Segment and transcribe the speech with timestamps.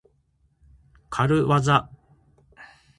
[1.11, 1.87] かるわざ。